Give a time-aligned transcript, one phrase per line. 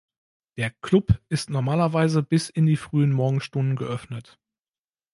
[0.57, 4.39] Der "Club" ist normalerweise bis in die frühen Morgenstunden geöffnet.